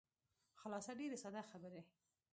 خلاصه 0.61 0.91
ډېرې 0.99 1.17
ساده 1.23 1.41
خبرې. 1.51 1.81